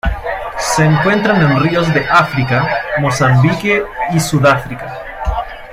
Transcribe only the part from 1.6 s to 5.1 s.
ríos de África:Mozambique y Sudáfrica.